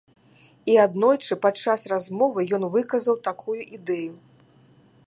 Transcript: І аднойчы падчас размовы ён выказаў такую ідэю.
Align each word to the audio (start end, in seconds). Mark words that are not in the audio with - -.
І 0.71 0.77
аднойчы 0.85 1.37
падчас 1.43 1.85
размовы 1.93 2.47
ён 2.59 2.63
выказаў 2.77 3.15
такую 3.31 3.61
ідэю. 3.77 4.13